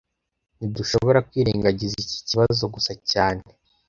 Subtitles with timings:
[0.57, 3.43] Ntidushobora kwirengagiza iki kibazo gusa cyane